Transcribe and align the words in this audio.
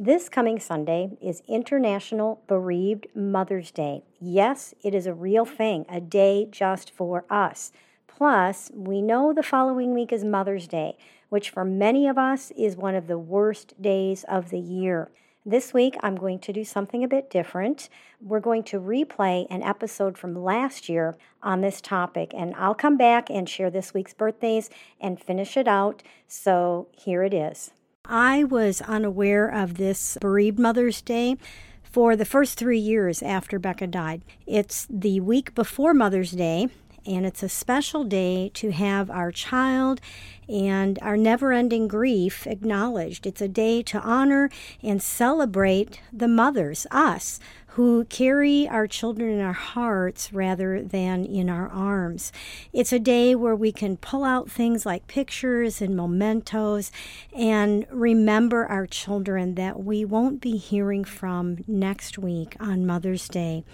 This 0.00 0.28
coming 0.28 0.60
Sunday 0.60 1.18
is 1.20 1.42
International 1.48 2.40
Bereaved 2.46 3.08
Mother's 3.16 3.72
Day. 3.72 4.04
Yes, 4.20 4.72
it 4.84 4.94
is 4.94 5.08
a 5.08 5.12
real 5.12 5.44
thing, 5.44 5.86
a 5.88 6.00
day 6.00 6.46
just 6.48 6.92
for 6.92 7.24
us. 7.28 7.72
Plus, 8.06 8.70
we 8.72 9.02
know 9.02 9.32
the 9.32 9.42
following 9.42 9.92
week 9.92 10.12
is 10.12 10.22
Mother's 10.22 10.68
Day, 10.68 10.96
which 11.30 11.50
for 11.50 11.64
many 11.64 12.06
of 12.06 12.16
us 12.16 12.52
is 12.56 12.76
one 12.76 12.94
of 12.94 13.08
the 13.08 13.18
worst 13.18 13.74
days 13.82 14.24
of 14.28 14.50
the 14.50 14.60
year. 14.60 15.10
This 15.44 15.74
week, 15.74 15.96
I'm 16.00 16.14
going 16.14 16.38
to 16.40 16.52
do 16.52 16.62
something 16.62 17.02
a 17.02 17.08
bit 17.08 17.28
different. 17.28 17.88
We're 18.20 18.38
going 18.38 18.62
to 18.64 18.78
replay 18.78 19.48
an 19.50 19.64
episode 19.64 20.16
from 20.16 20.44
last 20.44 20.88
year 20.88 21.16
on 21.42 21.60
this 21.60 21.80
topic, 21.80 22.32
and 22.36 22.54
I'll 22.54 22.72
come 22.76 22.98
back 22.98 23.30
and 23.30 23.48
share 23.48 23.68
this 23.68 23.92
week's 23.92 24.14
birthdays 24.14 24.70
and 25.00 25.20
finish 25.20 25.56
it 25.56 25.66
out. 25.66 26.04
So 26.28 26.86
here 26.92 27.24
it 27.24 27.34
is. 27.34 27.72
I 28.08 28.42
was 28.42 28.80
unaware 28.80 29.46
of 29.48 29.74
this 29.74 30.16
bereaved 30.18 30.58
Mother's 30.58 31.02
Day 31.02 31.36
for 31.82 32.16
the 32.16 32.24
first 32.24 32.58
three 32.58 32.78
years 32.78 33.22
after 33.22 33.58
Becca 33.58 33.86
died. 33.88 34.22
It's 34.46 34.86
the 34.88 35.20
week 35.20 35.54
before 35.54 35.92
Mother's 35.92 36.30
Day, 36.30 36.68
and 37.08 37.24
it's 37.24 37.42
a 37.42 37.48
special 37.48 38.04
day 38.04 38.50
to 38.54 38.70
have 38.70 39.10
our 39.10 39.32
child 39.32 40.00
and 40.48 40.98
our 41.00 41.16
never 41.16 41.52
ending 41.52 41.88
grief 41.88 42.46
acknowledged. 42.46 43.26
It's 43.26 43.40
a 43.40 43.48
day 43.48 43.82
to 43.84 44.00
honor 44.00 44.50
and 44.82 45.02
celebrate 45.02 46.00
the 46.12 46.28
mothers, 46.28 46.86
us, 46.90 47.40
who 47.72 48.04
carry 48.06 48.68
our 48.68 48.86
children 48.86 49.30
in 49.30 49.40
our 49.40 49.52
hearts 49.52 50.32
rather 50.32 50.82
than 50.82 51.24
in 51.24 51.48
our 51.48 51.68
arms. 51.68 52.32
It's 52.72 52.92
a 52.92 52.98
day 52.98 53.34
where 53.34 53.54
we 53.54 53.72
can 53.72 53.96
pull 53.96 54.24
out 54.24 54.50
things 54.50 54.84
like 54.84 55.06
pictures 55.06 55.80
and 55.80 55.96
mementos 55.96 56.90
and 57.32 57.86
remember 57.90 58.66
our 58.66 58.86
children 58.86 59.54
that 59.54 59.82
we 59.82 60.04
won't 60.04 60.40
be 60.40 60.56
hearing 60.56 61.04
from 61.04 61.58
next 61.66 62.18
week 62.18 62.56
on 62.58 62.84
Mother's 62.84 63.28
Day. 63.28 63.64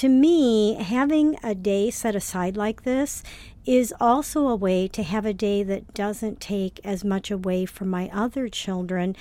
To 0.00 0.08
me, 0.08 0.76
having 0.76 1.36
a 1.42 1.54
day 1.54 1.90
set 1.90 2.16
aside 2.16 2.56
like 2.56 2.84
this 2.84 3.22
is 3.66 3.92
also 4.00 4.48
a 4.48 4.56
way 4.56 4.88
to 4.88 5.02
have 5.02 5.26
a 5.26 5.34
day 5.34 5.62
that 5.62 5.92
doesn't 5.92 6.40
take 6.40 6.80
as 6.82 7.04
much 7.04 7.30
away 7.30 7.66
from 7.66 7.88
my 7.88 8.08
other 8.10 8.48
children 8.48 9.14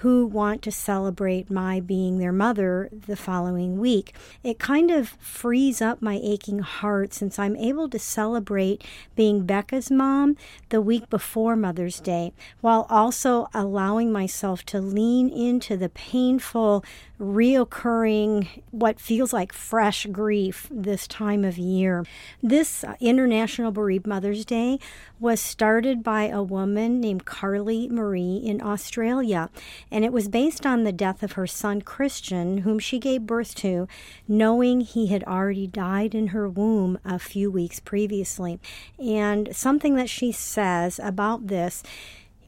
who 0.00 0.26
want 0.26 0.60
to 0.60 0.70
celebrate 0.70 1.50
my 1.50 1.80
being 1.80 2.18
their 2.18 2.32
mother 2.32 2.90
the 2.92 3.16
following 3.16 3.78
week. 3.78 4.14
It 4.42 4.58
kind 4.58 4.90
of 4.90 5.08
frees 5.08 5.80
up 5.80 6.02
my 6.02 6.20
aching 6.22 6.58
heart 6.58 7.14
since 7.14 7.38
I'm 7.38 7.56
able 7.56 7.88
to 7.88 7.98
celebrate 7.98 8.84
being 9.14 9.46
Becca's 9.46 9.90
mom 9.90 10.36
the 10.68 10.82
week 10.82 11.08
before 11.08 11.56
Mother's 11.56 11.98
Day, 11.98 12.34
while 12.60 12.86
also 12.90 13.48
allowing 13.54 14.12
myself 14.12 14.66
to 14.66 14.80
lean 14.82 15.30
into 15.30 15.78
the 15.78 15.88
painful, 15.88 16.84
reoccurring, 17.20 18.46
what 18.70 19.00
feels 19.00 19.32
like 19.32 19.52
fresh 19.52 20.06
grief 20.06 20.68
this 20.70 21.06
time 21.06 21.44
of 21.44 21.56
year. 21.56 22.04
This 22.42 22.84
uh, 22.84 22.94
International 23.00 23.72
Bereaved 23.72 24.06
Mother's 24.06 24.44
Day 24.44 24.78
was 25.18 25.40
started 25.40 26.02
by 26.02 26.24
a 26.24 26.42
woman 26.42 27.00
named 27.00 27.24
Carly 27.24 27.88
Marie 27.88 28.36
in 28.36 28.60
Australia 28.60 29.48
and 29.90 30.04
it 30.04 30.12
was 30.12 30.28
based 30.28 30.66
on 30.66 30.84
the 30.84 30.92
death 30.92 31.22
of 31.22 31.32
her 31.32 31.46
son 31.46 31.80
Christian, 31.80 32.58
whom 32.58 32.78
she 32.78 32.98
gave 32.98 33.26
birth 33.26 33.54
to, 33.56 33.88
knowing 34.28 34.80
he 34.82 35.06
had 35.06 35.24
already 35.24 35.66
died 35.66 36.14
in 36.14 36.28
her 36.28 36.48
womb 36.48 36.98
a 37.04 37.18
few 37.18 37.50
weeks 37.50 37.80
previously. 37.80 38.60
And 38.98 39.54
something 39.56 39.94
that 39.96 40.10
she 40.10 40.32
says 40.32 41.00
about 41.02 41.46
this 41.46 41.82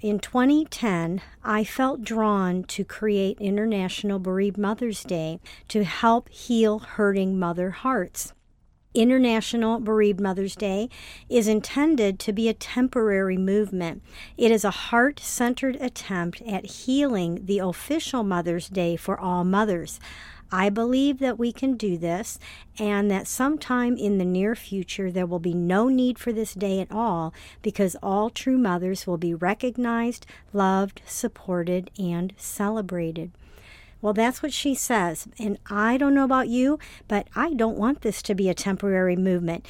in 0.00 0.20
2010, 0.20 1.20
I 1.42 1.64
felt 1.64 2.03
drawn 2.03 2.62
to 2.64 2.84
create 2.84 3.41
International 3.41 4.19
Bereaved 4.19 4.59
Mother's 4.59 5.03
Day 5.03 5.41
to 5.69 5.84
help 5.84 6.28
heal 6.28 6.78
hurting 6.78 7.38
mother 7.38 7.70
hearts. 7.70 8.32
International 8.94 9.81
Bereaved 9.81 10.20
Mother's 10.20 10.56
Day 10.56 10.88
is 11.28 11.47
intended 11.47 12.19
to 12.20 12.32
be 12.32 12.48
a 12.48 12.54
temporary 12.54 13.37
movement. 13.37 14.03
It 14.37 14.50
is 14.50 14.64
a 14.64 14.70
heart 14.70 15.20
centered 15.20 15.76
attempt 15.76 16.42
at 16.42 16.66
healing 16.66 17.44
the 17.47 17.58
official 17.58 18.22
Mother's 18.22 18.69
Day 18.69 18.97
for 18.97 19.19
all 19.19 19.44
mothers. 19.44 20.00
I 20.50 20.70
believe 20.70 21.19
that 21.19 21.38
we 21.38 21.53
can 21.53 21.76
do 21.76 21.98
this 21.98 22.38
and 22.78 23.10
that 23.10 23.26
sometime 23.26 23.97
in 23.97 24.19
the 24.19 24.25
near 24.25 24.54
future 24.54 25.10
there 25.10 25.26
will 25.26 25.38
be 25.38 25.54
no 25.54 25.88
need 25.88 26.19
for 26.19 26.32
this 26.32 26.54
day 26.54 26.81
at 26.81 26.91
all 26.91 27.34
because 27.62 27.97
all 28.03 28.31
true 28.31 28.58
mothers 28.58 29.06
will 29.06 29.19
be 29.19 29.34
recognized, 29.34 30.26
loved, 30.53 31.03
supported, 31.06 31.91
and 31.98 32.32
celebrated. 32.37 33.31
Well, 34.00 34.12
that's 34.12 34.42
what 34.42 34.53
she 34.53 34.75
says. 34.75 35.26
And 35.38 35.59
I 35.69 35.97
don't 35.97 36.14
know 36.14 36.25
about 36.25 36.48
you, 36.48 36.78
but 37.09 37.26
I 37.34 37.54
don't 37.54 37.78
want 37.78 38.03
this 38.03 38.22
to 38.22 38.34
be 38.34 38.48
a 38.48 38.54
temporary 38.54 39.16
movement 39.16 39.66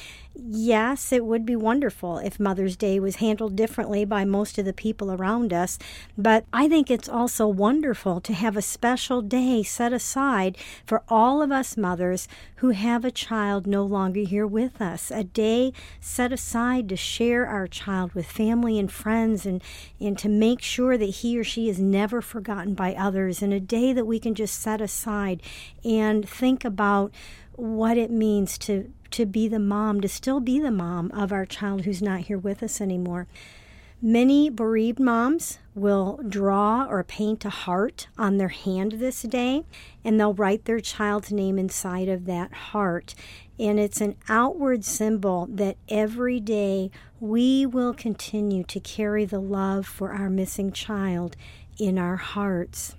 yes, 0.47 1.11
it 1.11 1.25
would 1.25 1.45
be 1.45 1.55
wonderful 1.55 2.17
if 2.19 2.39
Mother's 2.39 2.75
Day 2.75 2.99
was 2.99 3.17
handled 3.17 3.55
differently 3.55 4.05
by 4.05 4.25
most 4.25 4.57
of 4.57 4.65
the 4.65 4.73
people 4.73 5.11
around 5.11 5.53
us, 5.53 5.77
but 6.17 6.45
I 6.53 6.67
think 6.67 6.89
it's 6.89 7.09
also 7.09 7.47
wonderful 7.47 8.21
to 8.21 8.33
have 8.33 8.55
a 8.55 8.61
special 8.61 9.21
day 9.21 9.63
set 9.63 9.93
aside 9.93 10.57
for 10.85 11.03
all 11.07 11.41
of 11.41 11.51
us 11.51 11.77
mothers 11.77 12.27
who 12.57 12.69
have 12.69 13.05
a 13.05 13.11
child 13.11 13.65
no 13.65 13.83
longer 13.83 14.21
here 14.21 14.47
with 14.47 14.81
us. 14.81 15.11
A 15.11 15.23
day 15.23 15.73
set 15.99 16.31
aside 16.31 16.89
to 16.89 16.95
share 16.95 17.45
our 17.45 17.67
child 17.67 18.13
with 18.13 18.25
family 18.25 18.79
and 18.79 18.91
friends 18.91 19.45
and, 19.45 19.61
and 19.99 20.17
to 20.17 20.29
make 20.29 20.61
sure 20.61 20.97
that 20.97 21.05
he 21.05 21.39
or 21.39 21.43
she 21.43 21.69
is 21.69 21.79
never 21.79 22.21
forgotten 22.21 22.73
by 22.73 22.93
others, 22.93 23.41
and 23.41 23.53
a 23.53 23.59
day 23.59 23.93
that 23.93 24.05
we 24.05 24.18
can 24.19 24.35
just 24.35 24.59
set 24.59 24.81
aside 24.81 25.41
and 25.83 26.27
think 26.27 26.63
about 26.63 27.13
what 27.53 27.97
it 27.97 28.11
means 28.11 28.57
to 28.59 28.91
to 29.11 29.25
be 29.25 29.47
the 29.47 29.59
mom, 29.59 30.01
to 30.01 30.07
still 30.07 30.39
be 30.39 30.59
the 30.59 30.71
mom 30.71 31.11
of 31.11 31.31
our 31.31 31.45
child 31.45 31.81
who's 31.81 32.01
not 32.01 32.21
here 32.21 32.37
with 32.37 32.61
us 32.61 32.79
anymore. 32.79 33.27
Many 34.01 34.49
bereaved 34.49 34.99
moms 34.99 35.59
will 35.75 36.21
draw 36.27 36.85
or 36.85 37.03
paint 37.03 37.43
a 37.43 37.49
heart 37.49 38.07
on 38.17 38.37
their 38.37 38.47
hand 38.47 38.93
this 38.93 39.23
day, 39.23 39.65
and 40.05 40.17
they'll 40.17 40.33
write 40.33 40.63
their 40.63 40.79
child's 40.79 41.33
name 41.33 41.59
inside 41.59 42.07
of 42.07 42.25
that 42.25 42.53
heart. 42.53 43.13
And 43.59 43.77
it's 43.77 43.99
an 43.99 44.15
outward 44.29 44.85
symbol 44.85 45.47
that 45.51 45.75
every 45.89 46.39
day 46.39 46.91
we 47.19 47.65
will 47.65 47.93
continue 47.93 48.63
to 48.63 48.79
carry 48.79 49.25
the 49.25 49.41
love 49.41 49.85
for 49.85 50.13
our 50.13 50.29
missing 50.29 50.71
child 50.71 51.35
in 51.77 51.97
our 51.97 52.15
hearts. 52.15 52.95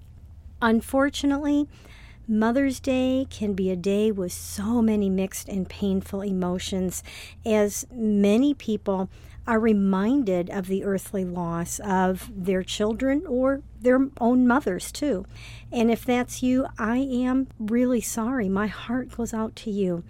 Unfortunately, 0.62 1.69
Mother's 2.28 2.81
Day 2.81 3.26
can 3.28 3.54
be 3.54 3.71
a 3.71 3.76
day 3.76 4.12
with 4.12 4.32
so 4.32 4.81
many 4.81 5.09
mixed 5.09 5.48
and 5.48 5.69
painful 5.69 6.22
emotions, 6.22 7.03
as 7.44 7.87
many 7.93 8.54
people 8.54 9.09
are 9.47 9.59
reminded 9.59 10.49
of 10.50 10.69
the 10.69 10.84
earthly 10.84 11.25
loss 11.25 11.81
of 11.81 12.31
their 12.32 12.62
children 12.62 13.26
or 13.26 13.62
their 13.81 14.09
own 14.20 14.47
mothers, 14.47 14.93
too. 14.93 15.26
And 15.72 15.91
if 15.91 16.04
that's 16.04 16.43
you, 16.43 16.66
I 16.78 16.99
am 16.99 17.49
really 17.59 18.00
sorry. 18.00 18.49
My 18.49 18.69
heart 18.69 19.17
goes 19.17 19.34
out 19.34 19.56
to 19.56 19.70
you. 19.70 20.05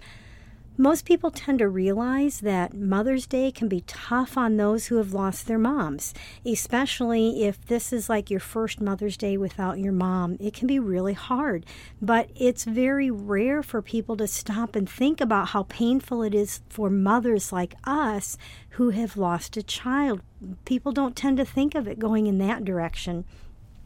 Most 0.77 1.03
people 1.03 1.31
tend 1.31 1.59
to 1.59 1.67
realize 1.67 2.39
that 2.39 2.73
Mother's 2.73 3.27
Day 3.27 3.51
can 3.51 3.67
be 3.67 3.81
tough 3.81 4.37
on 4.37 4.55
those 4.55 4.87
who 4.87 4.95
have 4.95 5.13
lost 5.13 5.45
their 5.45 5.59
moms, 5.59 6.13
especially 6.45 7.43
if 7.43 7.63
this 7.65 7.91
is 7.91 8.07
like 8.07 8.31
your 8.31 8.39
first 8.39 8.79
Mother's 8.79 9.17
Day 9.17 9.35
without 9.35 9.79
your 9.79 9.91
mom. 9.91 10.37
It 10.39 10.53
can 10.53 10.67
be 10.67 10.79
really 10.79 11.13
hard, 11.13 11.65
but 12.01 12.29
it's 12.35 12.63
very 12.63 13.11
rare 13.11 13.61
for 13.61 13.81
people 13.81 14.15
to 14.17 14.27
stop 14.27 14.75
and 14.77 14.89
think 14.89 15.19
about 15.19 15.49
how 15.49 15.63
painful 15.63 16.23
it 16.23 16.33
is 16.33 16.61
for 16.69 16.89
mothers 16.89 17.51
like 17.51 17.75
us 17.83 18.37
who 18.71 18.91
have 18.91 19.17
lost 19.17 19.57
a 19.57 19.63
child. 19.63 20.21
People 20.63 20.93
don't 20.93 21.17
tend 21.17 21.35
to 21.37 21.45
think 21.45 21.75
of 21.75 21.85
it 21.85 21.99
going 21.99 22.27
in 22.27 22.37
that 22.37 22.63
direction. 22.63 23.25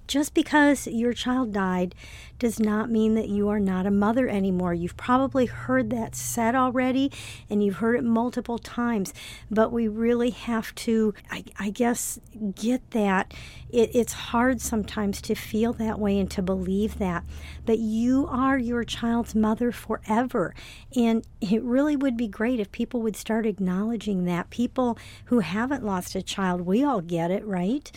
Just 0.08 0.34
because 0.34 0.88
your 0.88 1.14
child 1.14 1.54
died 1.54 1.96
does 2.38 2.60
not 2.60 2.90
mean 2.90 3.16
that 3.16 3.30
you 3.30 3.48
are 3.50 3.60
not 3.60 3.86
a 3.86 3.92
mother 3.92 4.28
anymore. 4.28 4.74
You've 4.74 4.98
probably 4.98 5.46
heard 5.46 5.90
that 5.92 6.16
said 6.16 6.54
already 6.54 7.12
and 7.50 7.64
you've 7.64 7.78
heard 7.78 7.96
it 7.96 8.04
multiple 8.04 8.58
times, 8.58 9.14
but 9.50 9.72
we 9.72 9.88
really 9.88 10.32
have 10.32 10.76
to, 10.76 11.14
I, 11.32 11.46
I 11.58 11.70
guess, 11.70 12.20
get 12.56 12.92
that. 12.92 13.34
It, 13.70 13.96
it's 13.96 14.14
hard 14.14 14.62
sometimes 14.62 15.22
to 15.22 15.36
feel 15.36 15.74
that 15.74 16.00
way 16.00 16.20
and 16.20 16.30
to 16.32 16.42
believe 16.42 16.98
that. 17.00 17.24
But 17.66 17.80
you 17.80 18.28
are 18.30 18.58
your 18.58 18.84
child's 18.84 19.34
mother 19.34 19.72
forever. 19.72 20.54
And 20.96 21.26
it 21.42 21.64
really 21.64 21.96
would 21.96 22.18
be 22.18 22.28
great 22.28 22.60
if 22.60 22.72
people 22.72 23.02
would 23.02 23.16
start 23.16 23.46
acknowledging 23.46 24.26
that. 24.26 24.50
People 24.50 24.98
who 25.26 25.40
haven't 25.40 25.86
lost 25.86 26.16
a 26.16 26.22
child, 26.22 26.62
we 26.62 26.84
all 26.84 27.02
get 27.02 27.32
it, 27.32 27.46
right? 27.46 27.92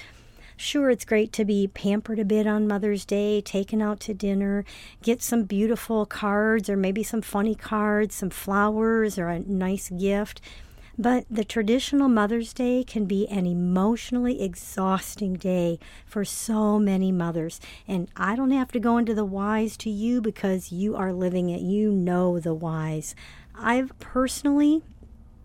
Sure, 0.60 0.90
it's 0.90 1.04
great 1.04 1.32
to 1.34 1.44
be 1.44 1.68
pampered 1.68 2.18
a 2.18 2.24
bit 2.24 2.44
on 2.44 2.66
Mother's 2.66 3.04
Day, 3.04 3.40
taken 3.40 3.80
out 3.80 4.00
to 4.00 4.12
dinner, 4.12 4.64
get 5.02 5.22
some 5.22 5.44
beautiful 5.44 6.04
cards 6.04 6.68
or 6.68 6.76
maybe 6.76 7.04
some 7.04 7.22
funny 7.22 7.54
cards, 7.54 8.16
some 8.16 8.28
flowers 8.28 9.20
or 9.20 9.28
a 9.28 9.38
nice 9.38 9.88
gift. 9.90 10.40
But 10.98 11.26
the 11.30 11.44
traditional 11.44 12.08
Mother's 12.08 12.52
Day 12.52 12.82
can 12.82 13.04
be 13.04 13.28
an 13.28 13.46
emotionally 13.46 14.42
exhausting 14.42 15.34
day 15.34 15.78
for 16.04 16.24
so 16.24 16.80
many 16.80 17.12
mothers. 17.12 17.60
And 17.86 18.08
I 18.16 18.34
don't 18.34 18.50
have 18.50 18.72
to 18.72 18.80
go 18.80 18.98
into 18.98 19.14
the 19.14 19.24
whys 19.24 19.76
to 19.76 19.90
you 19.90 20.20
because 20.20 20.72
you 20.72 20.96
are 20.96 21.12
living 21.12 21.50
it. 21.50 21.60
You 21.60 21.92
know 21.92 22.40
the 22.40 22.52
whys. 22.52 23.14
I've 23.54 23.96
personally 24.00 24.82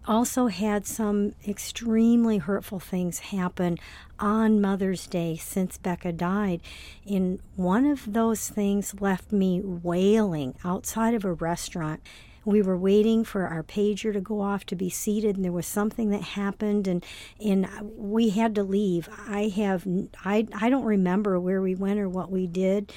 also 0.08 0.48
had 0.48 0.86
some 0.86 1.34
extremely 1.48 2.38
hurtful 2.38 2.80
things 2.80 3.20
happen 3.20 3.78
on 4.20 4.62
Mother's 4.62 5.08
Day 5.08 5.38
since 5.38 5.78
Becca 5.78 6.14
died. 6.14 6.62
And 7.10 7.40
one 7.56 7.86
of 7.86 8.14
those 8.14 8.50
things 8.50 9.00
left 9.00 9.32
me 9.32 9.62
wailing 9.62 10.56
outside 10.64 11.14
of 11.14 11.26
a 11.26 11.34
restaurant. 11.34 12.02
We 12.46 12.62
were 12.62 12.78
waiting 12.78 13.24
for 13.24 13.48
our 13.48 13.64
pager 13.64 14.12
to 14.12 14.20
go 14.20 14.42
off 14.42 14.66
to 14.66 14.76
be 14.76 14.90
seated, 14.90 15.38
and 15.38 15.46
there 15.46 15.52
was 15.54 15.66
something 15.66 16.10
that 16.10 16.22
happened, 16.22 16.90
and 16.90 17.06
and 17.40 17.70
we 17.96 18.32
had 18.32 18.54
to 18.56 18.64
leave. 18.64 19.08
I 19.30 19.48
have 19.56 19.88
I 20.26 20.46
I 20.54 20.70
don't 20.70 20.84
remember 20.84 21.40
where 21.40 21.62
we 21.62 21.74
went 21.74 22.02
or 22.02 22.10
what 22.10 22.30
we 22.30 22.46
did, 22.46 22.92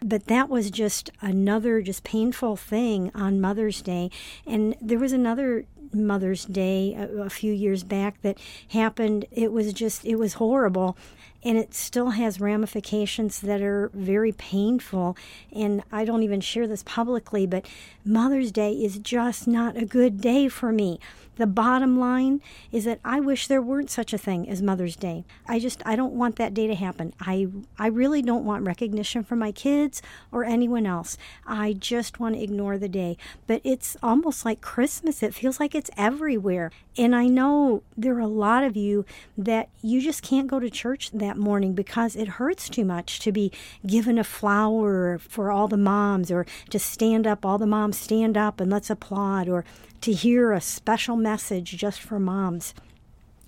but 0.00 0.26
that 0.26 0.48
was 0.48 0.72
just 0.72 1.10
another 1.20 1.80
just 1.80 2.02
painful 2.02 2.56
thing 2.56 3.12
on 3.14 3.40
Mother's 3.40 3.82
Day. 3.82 4.10
And 4.44 4.74
there 4.80 4.98
was 4.98 5.12
another 5.12 5.64
Mother's 5.92 6.44
Day 6.44 6.94
a, 6.94 7.22
a, 7.22 7.30
few 7.30 7.52
years 7.52 7.82
back 7.84 8.20
that 8.22 8.38
happened. 8.68 9.26
It 9.30 9.52
was 9.52 9.72
just, 9.72 10.04
it 10.04 10.16
was 10.16 10.34
horrible. 10.34 10.96
And 11.44 11.56
it 11.56 11.72
still 11.72 12.10
has 12.10 12.40
ramifications 12.40 13.40
that 13.40 13.62
are 13.62 13.90
very 13.94 14.32
painful. 14.32 15.16
And 15.52 15.82
I 15.92 16.04
don't 16.04 16.22
even 16.22 16.40
share 16.40 16.66
this 16.66 16.82
publicly, 16.82 17.46
but 17.46 17.66
Mother's 18.04 18.50
Day 18.50 18.72
is 18.72 18.98
just 18.98 19.46
not 19.46 19.76
a 19.76 19.84
good 19.84 20.20
day 20.20 20.48
for 20.48 20.72
me. 20.72 20.98
The 21.38 21.46
bottom 21.46 22.00
line 22.00 22.40
is 22.72 22.84
that 22.84 22.98
I 23.04 23.20
wish 23.20 23.46
there 23.46 23.62
weren't 23.62 23.90
such 23.90 24.12
a 24.12 24.18
thing 24.18 24.48
as 24.48 24.60
Mother's 24.60 24.96
Day. 24.96 25.24
I 25.46 25.60
just 25.60 25.80
I 25.86 25.94
don't 25.94 26.14
want 26.14 26.34
that 26.36 26.52
day 26.52 26.66
to 26.66 26.74
happen. 26.74 27.14
I 27.20 27.46
I 27.78 27.86
really 27.86 28.22
don't 28.22 28.44
want 28.44 28.66
recognition 28.66 29.22
from 29.22 29.38
my 29.38 29.52
kids 29.52 30.02
or 30.32 30.44
anyone 30.44 30.84
else. 30.84 31.16
I 31.46 31.74
just 31.74 32.18
want 32.18 32.34
to 32.34 32.42
ignore 32.42 32.76
the 32.76 32.88
day. 32.88 33.16
But 33.46 33.60
it's 33.62 33.96
almost 34.02 34.44
like 34.44 34.60
Christmas. 34.60 35.22
It 35.22 35.32
feels 35.32 35.60
like 35.60 35.76
it's 35.76 35.92
everywhere. 35.96 36.72
And 36.98 37.14
I 37.14 37.28
know 37.28 37.84
there 37.96 38.16
are 38.16 38.20
a 38.20 38.26
lot 38.26 38.64
of 38.64 38.76
you 38.76 39.06
that 39.38 39.68
you 39.80 40.00
just 40.00 40.20
can't 40.20 40.48
go 40.48 40.58
to 40.58 40.68
church 40.68 41.12
that 41.12 41.36
morning 41.36 41.72
because 41.72 42.16
it 42.16 42.26
hurts 42.26 42.68
too 42.68 42.84
much 42.84 43.20
to 43.20 43.30
be 43.30 43.52
given 43.86 44.18
a 44.18 44.24
flower 44.24 45.18
for 45.18 45.52
all 45.52 45.68
the 45.68 45.76
moms 45.76 46.28
or 46.32 46.44
to 46.70 46.78
stand 46.80 47.24
up 47.24 47.46
all 47.46 47.56
the 47.56 47.68
moms 47.68 47.96
stand 47.96 48.36
up 48.36 48.60
and 48.60 48.68
let's 48.68 48.90
applaud 48.90 49.48
or 49.48 49.64
to 50.00 50.12
hear 50.12 50.52
a 50.52 50.60
special 50.60 51.14
message 51.14 51.76
just 51.76 52.00
for 52.00 52.18
moms. 52.18 52.74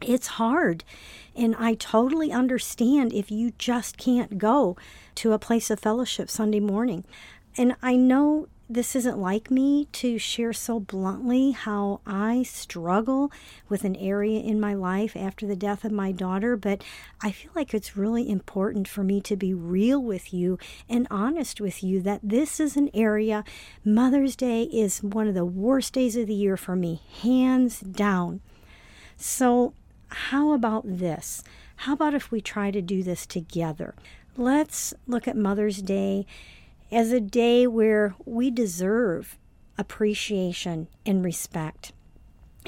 It's 0.00 0.28
hard. 0.28 0.84
And 1.34 1.56
I 1.56 1.74
totally 1.74 2.30
understand 2.30 3.12
if 3.12 3.32
you 3.32 3.52
just 3.58 3.96
can't 3.96 4.38
go 4.38 4.76
to 5.16 5.32
a 5.32 5.40
place 5.40 5.70
of 5.70 5.80
fellowship 5.80 6.30
Sunday 6.30 6.60
morning. 6.60 7.04
And 7.56 7.74
I 7.82 7.96
know 7.96 8.46
this 8.70 8.94
isn't 8.94 9.18
like 9.18 9.50
me 9.50 9.88
to 9.90 10.16
share 10.16 10.52
so 10.52 10.78
bluntly 10.78 11.50
how 11.50 12.00
I 12.06 12.44
struggle 12.44 13.32
with 13.68 13.82
an 13.82 13.96
area 13.96 14.38
in 14.38 14.60
my 14.60 14.74
life 14.74 15.16
after 15.16 15.44
the 15.44 15.56
death 15.56 15.84
of 15.84 15.90
my 15.90 16.12
daughter, 16.12 16.56
but 16.56 16.84
I 17.20 17.32
feel 17.32 17.50
like 17.56 17.74
it's 17.74 17.96
really 17.96 18.30
important 18.30 18.86
for 18.86 19.02
me 19.02 19.20
to 19.22 19.34
be 19.34 19.52
real 19.52 20.00
with 20.00 20.32
you 20.32 20.56
and 20.88 21.08
honest 21.10 21.60
with 21.60 21.82
you 21.82 22.00
that 22.02 22.20
this 22.22 22.60
is 22.60 22.76
an 22.76 22.90
area. 22.94 23.42
Mother's 23.84 24.36
Day 24.36 24.62
is 24.62 25.02
one 25.02 25.26
of 25.26 25.34
the 25.34 25.44
worst 25.44 25.92
days 25.94 26.14
of 26.14 26.28
the 26.28 26.34
year 26.34 26.56
for 26.56 26.76
me, 26.76 27.02
hands 27.22 27.80
down. 27.80 28.40
So, 29.16 29.74
how 30.10 30.52
about 30.52 30.84
this? 30.86 31.42
How 31.74 31.94
about 31.94 32.14
if 32.14 32.30
we 32.30 32.40
try 32.40 32.70
to 32.70 32.80
do 32.80 33.02
this 33.02 33.26
together? 33.26 33.96
Let's 34.36 34.94
look 35.08 35.26
at 35.26 35.36
Mother's 35.36 35.82
Day 35.82 36.24
as 36.90 37.12
a 37.12 37.20
day 37.20 37.66
where 37.66 38.14
we 38.24 38.50
deserve 38.50 39.38
appreciation 39.78 40.88
and 41.06 41.24
respect. 41.24 41.92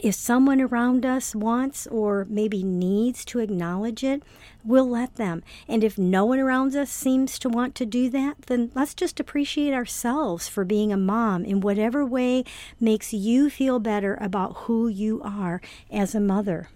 If 0.02 0.14
someone 0.14 0.60
around 0.60 1.04
us 1.04 1.34
wants 1.34 1.86
or 1.86 2.26
maybe 2.28 2.62
needs 2.62 3.26
to 3.26 3.40
acknowledge 3.40 4.02
it, 4.02 4.22
we'll 4.64 4.88
let 4.88 5.16
them. 5.16 5.42
And 5.68 5.84
if 5.84 5.98
no 5.98 6.24
one 6.24 6.38
around 6.38 6.74
us 6.74 6.90
seems 6.90 7.38
to 7.40 7.50
want 7.50 7.74
to 7.74 7.86
do 7.86 8.08
that, 8.10 8.42
then 8.46 8.72
let's 8.74 8.94
just 8.94 9.20
appreciate 9.20 9.74
ourselves 9.74 10.48
for 10.48 10.64
being 10.64 10.92
a 10.92 10.96
mom 10.96 11.44
in 11.44 11.60
whatever 11.60 12.06
way 12.06 12.44
makes 12.80 13.12
you 13.12 13.50
feel 13.50 13.78
better 13.78 14.16
about 14.20 14.56
who 14.64 14.88
you 14.88 15.20
are 15.22 15.60
as 15.90 16.14
a 16.14 16.20
mother. 16.20 16.68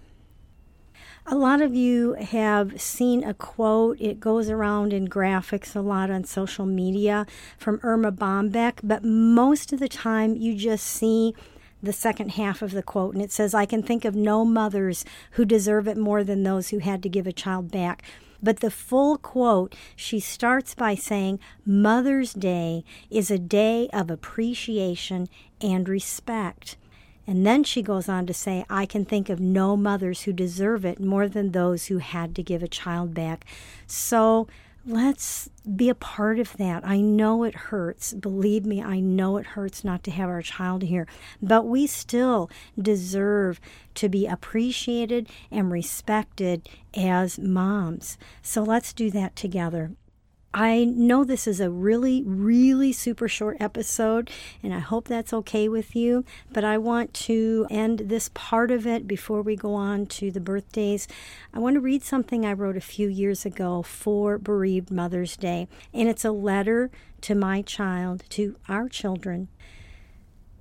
A 1.29 1.35
lot 1.35 1.61
of 1.61 1.75
you 1.75 2.13
have 2.13 2.79
seen 2.79 3.21
a 3.21 3.33
quote. 3.33 3.99
It 3.99 4.21
goes 4.21 4.49
around 4.49 4.93
in 4.93 5.09
graphics 5.09 5.75
a 5.75 5.81
lot 5.81 6.09
on 6.09 6.23
social 6.23 6.65
media 6.65 7.25
from 7.57 7.81
Erma 7.83 8.13
Bombeck, 8.13 8.79
but 8.81 9.03
most 9.03 9.73
of 9.73 9.81
the 9.81 9.89
time 9.89 10.37
you 10.37 10.55
just 10.55 10.85
see 10.85 11.35
the 11.83 11.91
second 11.91 12.31
half 12.31 12.61
of 12.61 12.71
the 12.71 12.81
quote, 12.81 13.13
and 13.13 13.21
it 13.21 13.33
says, 13.33 13.53
I 13.53 13.65
can 13.65 13.83
think 13.83 14.05
of 14.05 14.15
no 14.15 14.45
mothers 14.45 15.03
who 15.31 15.43
deserve 15.43 15.85
it 15.85 15.97
more 15.97 16.23
than 16.23 16.43
those 16.43 16.69
who 16.69 16.79
had 16.79 17.03
to 17.03 17.09
give 17.09 17.27
a 17.27 17.33
child 17.33 17.71
back. 17.71 18.03
But 18.41 18.61
the 18.61 18.71
full 18.71 19.17
quote, 19.17 19.75
she 19.97 20.21
starts 20.21 20.75
by 20.75 20.95
saying, 20.95 21.41
Mother's 21.65 22.31
Day 22.31 22.85
is 23.09 23.29
a 23.29 23.37
day 23.37 23.89
of 23.91 24.09
appreciation 24.09 25.27
and 25.59 25.89
respect. 25.89 26.77
And 27.27 27.45
then 27.45 27.65
she 27.65 27.81
goes 27.81 28.07
on 28.07 28.25
to 28.27 28.33
say, 28.33 28.65
I 28.69 28.85
can 28.85 29.03
think 29.03 29.29
of 29.29 29.41
no 29.41 29.75
mothers 29.75 30.23
who 30.23 30.31
deserve 30.31 30.85
it 30.85 30.99
more 30.99 31.27
than 31.27 31.51
those 31.51 31.87
who 31.87 31.97
had 31.97 32.33
to 32.35 32.43
give 32.43 32.63
a 32.63 32.69
child 32.69 33.13
back. 33.13 33.45
So 33.85 34.47
let's 34.85 35.49
be 35.75 35.89
a 35.89 35.95
part 35.95 36.39
of 36.39 36.55
that. 36.55 36.87
I 36.87 37.01
know 37.01 37.43
it 37.43 37.53
hurts. 37.53 38.13
Believe 38.13 38.65
me, 38.65 38.81
I 38.81 39.01
know 39.01 39.35
it 39.35 39.45
hurts 39.47 39.83
not 39.83 40.03
to 40.05 40.11
have 40.11 40.29
our 40.29 40.41
child 40.41 40.83
here. 40.83 41.05
But 41.41 41.67
we 41.67 41.85
still 41.85 42.49
deserve 42.81 43.59
to 43.95 44.07
be 44.07 44.25
appreciated 44.25 45.27
and 45.51 45.69
respected 45.69 46.69
as 46.95 47.37
moms. 47.37 48.17
So 48.41 48.63
let's 48.63 48.93
do 48.93 49.11
that 49.11 49.35
together. 49.35 49.91
I 50.53 50.85
know 50.85 51.23
this 51.23 51.45
is 51.45 51.59
a 51.59 51.69
really, 51.69 52.23
really 52.23 52.91
super 52.91 53.27
short 53.27 53.57
episode, 53.59 54.31
and 54.63 54.73
I 54.73 54.79
hope 54.79 55.07
that's 55.07 55.33
okay 55.33 55.67
with 55.67 55.95
you. 55.95 56.25
But 56.51 56.63
I 56.63 56.77
want 56.77 57.13
to 57.25 57.67
end 57.69 58.03
this 58.05 58.29
part 58.33 58.71
of 58.71 58.87
it 58.87 59.07
before 59.07 59.41
we 59.41 59.55
go 59.55 59.73
on 59.73 60.05
to 60.07 60.31
the 60.31 60.39
birthdays. 60.39 61.07
I 61.53 61.59
want 61.59 61.75
to 61.75 61.81
read 61.81 62.01
something 62.01 62.45
I 62.45 62.53
wrote 62.53 62.77
a 62.77 62.81
few 62.81 63.07
years 63.07 63.45
ago 63.45 63.83
for 63.83 64.37
Bereaved 64.37 64.89
Mother's 64.89 65.37
Day, 65.37 65.67
and 65.93 66.07
it's 66.09 66.25
a 66.25 66.31
letter 66.31 66.89
to 67.21 67.35
my 67.35 67.61
child, 67.61 68.23
to 68.29 68.55
our 68.67 68.89
children. 68.89 69.49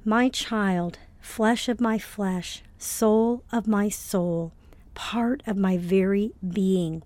My 0.04 0.28
child, 0.28 0.98
flesh 1.20 1.68
of 1.68 1.80
my 1.80 1.98
flesh, 1.98 2.62
soul 2.76 3.44
of 3.50 3.66
my 3.66 3.88
soul, 3.88 4.52
part 4.94 5.42
of 5.46 5.56
my 5.56 5.78
very 5.78 6.32
being. 6.46 7.02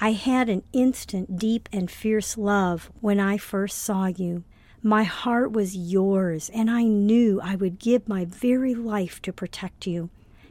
I 0.00 0.12
had 0.12 0.48
an 0.48 0.62
instant, 0.72 1.38
deep, 1.38 1.68
and 1.72 1.90
fierce 1.90 2.38
love 2.38 2.90
when 3.00 3.18
I 3.18 3.36
first 3.36 3.78
saw 3.78 4.06
you. 4.06 4.44
My 4.82 5.02
heart 5.02 5.50
was 5.50 5.76
yours, 5.76 6.50
and 6.54 6.70
I 6.70 6.84
knew 6.84 7.40
I 7.42 7.56
would 7.56 7.80
give 7.80 8.08
my 8.08 8.24
very 8.24 8.74
life 8.74 9.20
to 9.22 9.32
protect 9.32 9.86
you. 9.86 10.10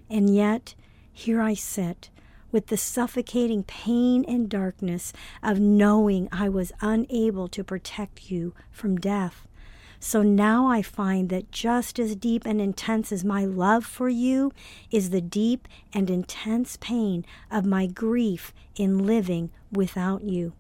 And 0.09 0.33
yet, 0.36 0.75
here 1.13 1.41
I 1.41 1.53
sit, 1.53 2.09
with 2.51 2.67
the 2.67 2.77
suffocating 2.77 3.63
pain 3.63 4.25
and 4.27 4.50
darkness 4.50 5.13
of 5.41 5.59
knowing 5.59 6.27
I 6.31 6.50
was 6.50 6.71
unable 6.81 7.47
to 7.47 7.63
protect 7.63 8.29
you 8.29 8.53
from 8.71 8.97
death. 8.97 9.47
So 10.00 10.22
now 10.22 10.68
I 10.68 10.82
find 10.82 11.30
that 11.30 11.51
just 11.51 12.00
as 12.00 12.16
deep 12.16 12.46
and 12.46 12.62
intense 12.62 13.12
as 13.12 13.25
my 13.25 13.46
love 13.46 13.86
for 13.86 14.10
you 14.10 14.51
is 14.92 15.10
the 15.10 15.22
deep 15.22 15.68
and 15.94 16.10
intense 16.10 16.77
pain 16.77 17.25
of 17.50 17.66
my 17.66 17.88
grief 17.88 18.54
in 18.75 19.06
living 19.06 19.50
without 19.72 20.24
you. 20.24 20.54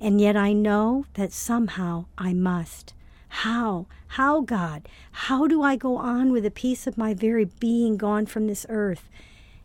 And 0.00 0.20
yet 0.20 0.36
I 0.36 0.52
know 0.52 1.04
that 1.14 1.32
somehow 1.32 2.06
I 2.16 2.32
must. 2.32 2.94
How? 3.28 3.86
How, 4.08 4.40
God? 4.40 4.88
How 5.12 5.46
do 5.46 5.62
I 5.62 5.76
go 5.76 5.98
on 5.98 6.32
with 6.32 6.46
a 6.46 6.50
piece 6.50 6.86
of 6.86 6.96
my 6.96 7.12
very 7.12 7.44
being 7.44 7.96
gone 7.96 8.26
from 8.26 8.46
this 8.46 8.64
earth? 8.68 9.08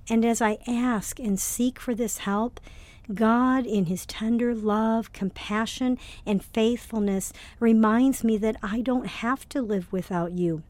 And 0.10 0.26
as 0.26 0.42
I 0.42 0.58
ask 0.68 1.18
and 1.20 1.40
seek 1.40 1.80
for 1.80 1.96
this 1.96 2.20
help, 2.20 2.60
God, 3.14 3.66
in 3.66 3.86
His 3.86 4.06
tender 4.06 4.56
love, 4.56 5.12
compassion, 5.12 5.98
and 6.26 6.44
faithfulness, 6.44 7.34
reminds 7.60 8.24
me 8.24 8.38
that 8.38 8.56
I 8.64 8.82
don't 8.82 9.08
have 9.08 9.48
to 9.50 9.62
live 9.62 9.92
without 9.92 10.32
you. 10.32 10.64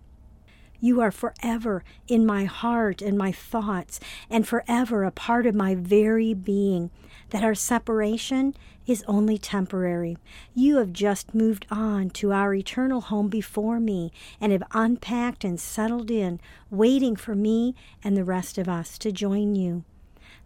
You 0.79 0.99
are 0.99 1.11
forever 1.11 1.83
in 2.07 2.25
my 2.25 2.43
heart 2.43 3.01
and 3.01 3.17
my 3.17 3.31
thoughts, 3.31 3.99
and 4.29 4.47
forever 4.47 5.03
a 5.03 5.11
part 5.11 5.45
of 5.45 5.55
my 5.55 5.75
very 5.75 6.33
being. 6.33 6.89
That 7.29 7.43
our 7.43 7.55
separation 7.55 8.53
is 8.85 9.03
only 9.07 9.37
temporary. 9.37 10.17
You 10.53 10.77
have 10.77 10.91
just 10.91 11.33
moved 11.33 11.65
on 11.71 12.09
to 12.11 12.33
our 12.33 12.53
eternal 12.53 12.99
home 12.99 13.29
before 13.29 13.79
me 13.79 14.11
and 14.41 14.51
have 14.51 14.63
unpacked 14.71 15.45
and 15.45 15.57
settled 15.59 16.11
in, 16.11 16.41
waiting 16.69 17.15
for 17.15 17.33
me 17.33 17.75
and 18.03 18.17
the 18.17 18.25
rest 18.25 18.57
of 18.57 18.67
us 18.67 18.97
to 18.97 19.11
join 19.11 19.55
you. 19.55 19.85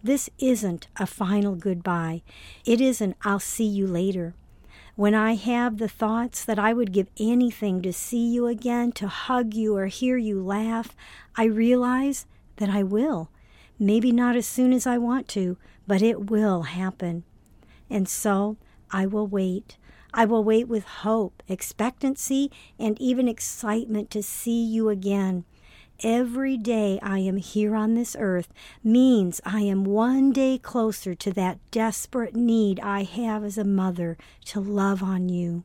This 0.04 0.30
isn't 0.40 0.88
a 0.98 1.08
final 1.08 1.56
goodbye. 1.56 2.22
It 2.66 2.80
isn't, 2.80 3.18
I'll 3.24 3.40
see 3.40 3.66
you 3.66 3.88
later. 3.88 4.36
When 4.96 5.14
I 5.14 5.36
have 5.36 5.78
the 5.78 5.88
thoughts 5.88 6.44
that 6.44 6.58
I 6.58 6.74
would 6.74 6.92
give 6.92 7.08
anything 7.20 7.82
to 7.84 7.94
see 7.94 8.28
you 8.28 8.48
again, 8.48 8.92
to 8.94 9.08
hug 9.08 9.54
you 9.54 9.76
or 9.76 9.88
hear 9.88 10.18
you 10.18 10.42
laugh, 10.44 10.96
I 11.36 11.46
realize 11.46 12.26
that 12.56 12.70
I 12.70 12.84
will. 12.84 13.30
Maybe 13.80 14.12
not 14.12 14.36
as 14.36 14.48
soon 14.48 14.74
as 14.74 14.88
I 14.88 14.98
want 14.98 15.28
to, 15.30 15.58
but 15.86 16.02
it 16.02 16.32
will 16.32 16.64
happen. 16.64 17.24
And 17.90 18.10
so 18.10 18.58
I 18.92 19.06
will 19.06 19.28
wait. 19.28 19.78
I 20.14 20.26
will 20.26 20.44
wait 20.44 20.68
with 20.68 20.84
hope, 20.84 21.44
expectancy, 21.48 22.52
and 22.80 23.00
even 23.00 23.28
excitement 23.28 24.10
to 24.12 24.24
see 24.24 24.64
you 24.64 24.90
again. 24.90 25.46
Every 26.04 26.58
day 26.58 27.00
I 27.02 27.20
am 27.20 27.38
here 27.38 27.76
on 27.76 27.96
this 27.96 28.16
earth 28.20 28.54
means 28.84 29.42
I 29.44 29.62
am 29.62 29.84
one 29.84 30.32
day 30.32 30.60
closer 30.60 31.16
to 31.16 31.34
that 31.34 31.58
desperate 31.72 32.36
need 32.36 32.80
I 32.82 33.02
have 33.02 33.44
as 33.44 33.58
a 33.58 33.64
mother 33.64 34.16
to 34.46 34.60
love 34.60 35.02
on 35.02 35.28
you. 35.28 35.64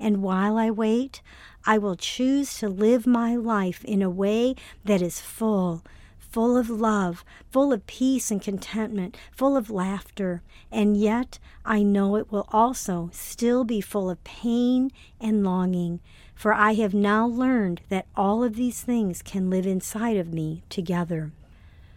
And 0.00 0.22
while 0.22 0.58
I 0.58 0.72
wait, 0.72 1.22
I 1.64 1.78
will 1.78 1.94
choose 1.94 2.58
to 2.58 2.68
live 2.68 3.06
my 3.06 3.36
life 3.36 3.84
in 3.84 4.02
a 4.02 4.10
way 4.10 4.56
that 4.84 5.00
is 5.00 5.20
full, 5.20 5.84
full 6.18 6.56
of 6.56 6.68
love, 6.68 7.24
full 7.52 7.72
of 7.72 7.86
peace 7.86 8.32
and 8.32 8.42
contentment, 8.42 9.16
full 9.30 9.56
of 9.56 9.70
laughter. 9.70 10.42
And 10.72 10.96
yet 10.96 11.38
I 11.64 11.84
know 11.84 12.16
it 12.16 12.32
will 12.32 12.48
also 12.50 13.08
still 13.12 13.62
be 13.62 13.80
full 13.80 14.10
of 14.10 14.24
pain 14.24 14.90
and 15.20 15.44
longing 15.44 16.00
for 16.34 16.52
I 16.52 16.74
have 16.74 16.94
now 16.94 17.26
learned 17.26 17.80
that 17.88 18.06
all 18.16 18.42
of 18.42 18.56
these 18.56 18.82
things 18.82 19.22
can 19.22 19.50
live 19.50 19.66
inside 19.66 20.16
of 20.16 20.32
me 20.32 20.62
together. 20.68 21.32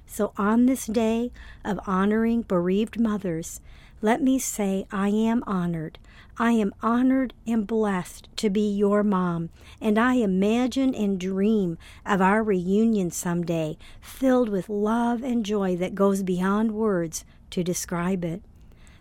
So, 0.05 0.31
on 0.37 0.65
this 0.65 0.85
day 0.85 1.31
of 1.65 1.79
honoring 1.85 2.43
bereaved 2.43 2.99
mothers, 2.99 3.59
let 4.01 4.21
me 4.21 4.39
say 4.39 4.85
I 4.91 5.09
am 5.09 5.43
honored. 5.45 5.97
I 6.37 6.51
am 6.51 6.73
honored 6.83 7.33
and 7.47 7.65
blessed 7.65 8.29
to 8.37 8.49
be 8.49 8.71
your 8.71 9.03
mom, 9.03 9.49
and 9.81 9.97
I 9.97 10.15
imagine 10.15 10.93
and 10.93 11.19
dream 11.19 11.79
of 12.05 12.21
our 12.21 12.43
reunion 12.43 13.09
someday, 13.09 13.75
filled 13.99 14.49
with 14.49 14.69
love 14.69 15.23
and 15.23 15.43
joy 15.43 15.75
that 15.77 15.95
goes 15.95 16.21
beyond 16.21 16.73
words 16.73 17.25
to 17.49 17.63
describe 17.63 18.23
it. 18.23 18.43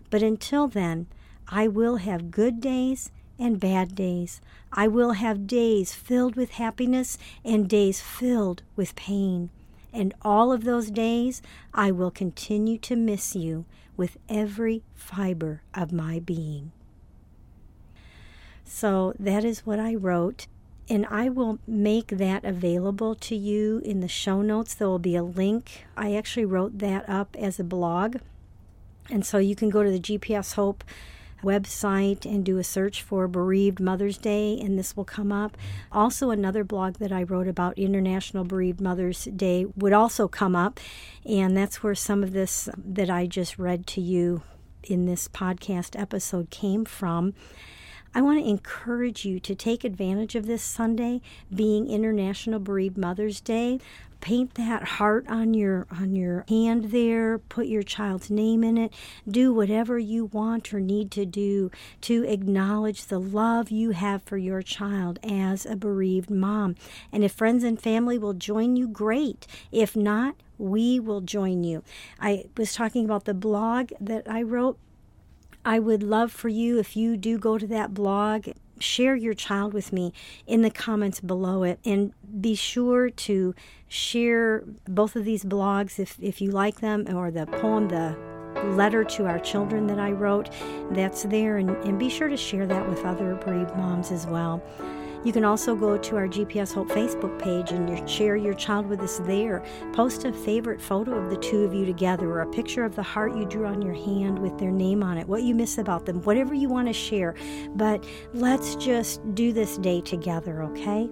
But 0.09 0.23
until 0.23 0.67
then, 0.67 1.05
I 1.47 1.67
will 1.67 1.97
have 1.97 2.31
good 2.31 2.59
days 2.59 3.11
and 3.39 3.59
bad 3.59 3.95
days. 3.95 4.41
I 4.71 4.87
will 4.87 5.13
have 5.13 5.47
days 5.47 5.93
filled 5.93 6.35
with 6.35 6.51
happiness 6.51 7.17
and 7.43 7.69
days 7.69 8.01
filled 8.01 8.63
with 8.75 8.95
pain. 8.95 9.49
And 9.93 10.13
all 10.21 10.51
of 10.51 10.63
those 10.63 10.91
days, 10.91 11.41
I 11.73 11.91
will 11.91 12.11
continue 12.11 12.77
to 12.79 12.95
miss 12.95 13.35
you 13.35 13.65
with 13.95 14.17
every 14.29 14.83
fiber 14.93 15.61
of 15.73 15.91
my 15.91 16.19
being. 16.19 16.71
So 18.63 19.13
that 19.17 19.43
is 19.43 19.65
what 19.65 19.79
I 19.79 19.95
wrote. 19.95 20.47
And 20.89 21.05
I 21.09 21.29
will 21.29 21.59
make 21.67 22.07
that 22.09 22.45
available 22.45 23.15
to 23.15 23.35
you 23.35 23.81
in 23.83 23.99
the 23.99 24.07
show 24.07 24.41
notes. 24.41 24.73
There 24.73 24.87
will 24.87 24.99
be 24.99 25.15
a 25.15 25.23
link. 25.23 25.85
I 25.97 26.15
actually 26.15 26.45
wrote 26.45 26.79
that 26.79 27.09
up 27.09 27.35
as 27.37 27.59
a 27.59 27.63
blog. 27.63 28.17
And 29.09 29.25
so 29.25 29.37
you 29.37 29.55
can 29.55 29.69
go 29.69 29.83
to 29.83 29.89
the 29.89 29.99
GPS 29.99 30.53
Hope 30.53 30.83
website 31.43 32.25
and 32.25 32.45
do 32.45 32.57
a 32.57 32.63
search 32.63 33.01
for 33.01 33.27
Bereaved 33.27 33.79
Mother's 33.79 34.17
Day, 34.17 34.59
and 34.59 34.77
this 34.77 34.95
will 34.95 35.05
come 35.05 35.31
up. 35.31 35.57
Also, 35.91 36.29
another 36.29 36.63
blog 36.63 36.95
that 36.95 37.11
I 37.11 37.23
wrote 37.23 37.47
about 37.47 37.77
International 37.77 38.43
Bereaved 38.43 38.81
Mother's 38.81 39.25
Day 39.25 39.65
would 39.75 39.93
also 39.93 40.27
come 40.27 40.55
up, 40.55 40.79
and 41.25 41.55
that's 41.55 41.83
where 41.83 41.95
some 41.95 42.23
of 42.23 42.33
this 42.33 42.67
um, 42.67 42.83
that 42.85 43.09
I 43.09 43.27
just 43.27 43.57
read 43.57 43.87
to 43.87 44.01
you 44.01 44.43
in 44.83 45.05
this 45.05 45.27
podcast 45.27 45.99
episode 45.99 46.49
came 46.49 46.85
from. 46.85 47.33
I 48.15 48.21
want 48.21 48.39
to 48.39 48.49
encourage 48.49 49.25
you 49.25 49.39
to 49.41 49.53
take 49.53 49.83
advantage 49.83 50.33
of 50.33 50.47
this 50.47 50.63
Sunday 50.63 51.21
being 51.53 51.87
International 51.87 52.59
Bereaved 52.59 52.97
Mother's 52.97 53.39
Day 53.41 53.79
paint 54.21 54.55
that 54.55 54.83
heart 54.83 55.25
on 55.27 55.53
your 55.53 55.87
on 55.91 56.15
your 56.15 56.45
hand 56.49 56.91
there 56.91 57.37
put 57.37 57.67
your 57.67 57.83
child's 57.83 58.29
name 58.29 58.63
in 58.63 58.77
it 58.77 58.93
do 59.29 59.53
whatever 59.53 59.97
you 59.99 60.25
want 60.25 60.73
or 60.73 60.79
need 60.79 61.11
to 61.11 61.25
do 61.25 61.69
to 62.01 62.23
acknowledge 62.23 63.05
the 63.05 63.19
love 63.19 63.69
you 63.71 63.91
have 63.91 64.23
for 64.23 64.37
your 64.37 64.61
child 64.61 65.19
as 65.23 65.65
a 65.65 65.75
bereaved 65.75 66.29
mom. 66.29 66.75
And 67.11 67.23
if 67.23 67.31
friends 67.31 67.63
and 67.63 67.81
family 67.81 68.17
will 68.17 68.33
join 68.33 68.75
you 68.75 68.87
great. 68.87 69.47
If 69.71 69.95
not 69.95 70.35
we 70.57 70.99
will 70.99 71.21
join 71.21 71.63
you. 71.63 71.83
I 72.19 72.45
was 72.57 72.73
talking 72.73 73.05
about 73.05 73.25
the 73.25 73.33
blog 73.33 73.91
that 74.01 74.29
i 74.29 74.41
wrote. 74.41 74.77
I 75.63 75.79
would 75.79 76.01
love 76.01 76.31
for 76.31 76.49
you 76.49 76.79
if 76.79 76.95
you 76.95 77.17
do 77.17 77.37
go 77.37 77.57
to 77.57 77.67
that 77.67 77.93
blog 77.93 78.49
share 78.79 79.15
your 79.15 79.33
child 79.33 79.73
with 79.73 79.91
me 79.91 80.13
in 80.45 80.61
the 80.61 80.69
comments 80.69 81.19
below 81.19 81.63
it. 81.63 81.79
And 81.85 82.13
be 82.41 82.55
sure 82.55 83.09
to 83.09 83.55
share 83.87 84.63
both 84.87 85.15
of 85.15 85.25
these 85.25 85.43
blogs 85.43 85.99
if, 85.99 86.17
if 86.21 86.41
you 86.41 86.51
like 86.51 86.79
them 86.81 87.05
or 87.15 87.31
the 87.31 87.45
poem 87.45 87.89
the 87.89 88.17
letter 88.75 89.03
to 89.03 89.25
our 89.25 89.39
children 89.39 89.87
that 89.87 89.99
i 89.99 90.11
wrote. 90.11 90.49
That's 90.91 91.23
there. 91.23 91.57
And, 91.57 91.69
and 91.69 91.99
be 91.99 92.09
sure 92.09 92.27
to 92.27 92.37
share 92.37 92.65
that 92.67 92.87
with 92.89 93.05
other 93.05 93.35
bereaved 93.35 93.75
moms 93.75 94.11
as 94.11 94.25
well 94.25 94.63
you 95.23 95.33
can 95.33 95.43
also 95.43 95.75
go 95.75 95.97
to 95.97 96.15
our 96.15 96.27
GPS 96.27 96.73
Hope 96.73 96.89
Facebook 96.89 97.37
page 97.41 97.71
and 97.71 98.09
share 98.09 98.35
your 98.35 98.53
child 98.53 98.87
with 98.87 98.99
us 99.01 99.19
there. 99.19 99.63
Post 99.93 100.25
a 100.25 100.31
favorite 100.31 100.81
photo 100.81 101.13
of 101.13 101.29
the 101.29 101.37
two 101.37 101.63
of 101.63 101.73
you 101.73 101.85
together 101.85 102.29
or 102.29 102.41
a 102.41 102.51
picture 102.51 102.85
of 102.85 102.95
the 102.95 103.03
heart 103.03 103.35
you 103.35 103.45
drew 103.45 103.65
on 103.65 103.81
your 103.81 103.93
hand 103.93 104.39
with 104.39 104.57
their 104.57 104.71
name 104.71 105.03
on 105.03 105.17
it, 105.17 105.27
what 105.27 105.43
you 105.43 105.55
miss 105.55 105.77
about 105.77 106.05
them, 106.05 106.21
whatever 106.23 106.53
you 106.53 106.69
want 106.69 106.87
to 106.87 106.93
share. 106.93 107.35
But 107.75 108.05
let's 108.33 108.75
just 108.75 109.21
do 109.35 109.51
this 109.53 109.77
day 109.77 110.01
together, 110.01 110.63
okay? 110.63 111.09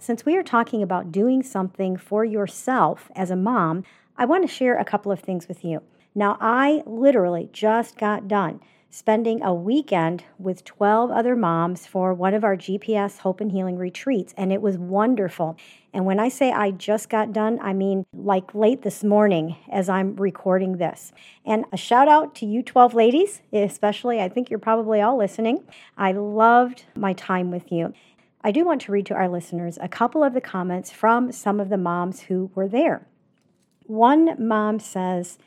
Since 0.00 0.24
we 0.24 0.36
are 0.36 0.42
talking 0.42 0.82
about 0.82 1.12
doing 1.12 1.42
something 1.42 1.96
for 1.96 2.24
yourself 2.24 3.10
as 3.16 3.30
a 3.30 3.36
mom, 3.36 3.84
I 4.16 4.24
want 4.24 4.42
to 4.42 4.48
share 4.48 4.76
a 4.76 4.84
couple 4.84 5.12
of 5.12 5.20
things 5.20 5.48
with 5.48 5.64
you. 5.64 5.82
Now, 6.14 6.36
I 6.40 6.82
literally 6.86 7.48
just 7.52 7.98
got 7.98 8.26
done 8.26 8.60
spending 8.90 9.42
a 9.42 9.52
weekend 9.52 10.24
with 10.38 10.64
12 10.64 11.10
other 11.10 11.36
moms 11.36 11.86
for 11.86 12.14
one 12.14 12.32
of 12.32 12.42
our 12.42 12.56
GPS 12.56 13.18
Hope 13.18 13.40
and 13.40 13.52
Healing 13.52 13.76
retreats, 13.76 14.32
and 14.36 14.52
it 14.52 14.62
was 14.62 14.78
wonderful. 14.78 15.56
And 15.92 16.06
when 16.06 16.18
I 16.18 16.28
say 16.28 16.52
I 16.52 16.70
just 16.70 17.08
got 17.08 17.32
done, 17.32 17.58
I 17.60 17.72
mean 17.74 18.06
like 18.12 18.54
late 18.54 18.82
this 18.82 19.04
morning 19.04 19.56
as 19.70 19.88
I'm 19.88 20.16
recording 20.16 20.78
this. 20.78 21.12
And 21.44 21.64
a 21.72 21.76
shout 21.76 22.08
out 22.08 22.34
to 22.36 22.46
you 22.46 22.62
12 22.62 22.94
ladies, 22.94 23.42
especially. 23.52 24.20
I 24.20 24.28
think 24.28 24.48
you're 24.48 24.58
probably 24.58 25.00
all 25.00 25.18
listening. 25.18 25.64
I 25.96 26.12
loved 26.12 26.84
my 26.96 27.12
time 27.12 27.50
with 27.50 27.70
you. 27.70 27.92
I 28.42 28.52
do 28.52 28.64
want 28.64 28.80
to 28.82 28.92
read 28.92 29.06
to 29.06 29.14
our 29.14 29.28
listeners 29.28 29.78
a 29.80 29.88
couple 29.88 30.22
of 30.22 30.32
the 30.32 30.40
comments 30.40 30.90
from 30.90 31.32
some 31.32 31.60
of 31.60 31.68
the 31.68 31.76
moms 31.76 32.22
who 32.22 32.50
were 32.54 32.68
there. 32.68 33.06
One 33.84 34.36
mom 34.38 34.78
says, 34.78 35.38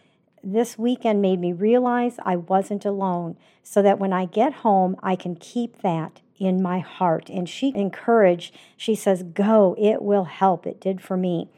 this 0.43 0.77
weekend 0.77 1.21
made 1.21 1.39
me 1.39 1.53
realize 1.53 2.17
I 2.25 2.35
wasn't 2.35 2.85
alone, 2.85 3.37
so 3.63 3.81
that 3.81 3.99
when 3.99 4.11
I 4.13 4.25
get 4.25 4.53
home, 4.53 4.95
I 5.03 5.15
can 5.15 5.35
keep 5.35 5.81
that 5.81 6.21
in 6.39 6.61
my 6.61 6.79
heart. 6.79 7.29
And 7.29 7.47
she 7.47 7.71
encouraged, 7.75 8.55
she 8.75 8.95
says, 8.95 9.23
Go, 9.23 9.75
it 9.77 10.01
will 10.01 10.23
help. 10.25 10.65
It 10.65 10.81
did 10.81 11.01
for 11.01 11.15
me. 11.15 11.49